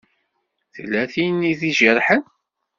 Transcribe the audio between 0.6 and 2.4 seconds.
Tella tin i d-ijerḥen?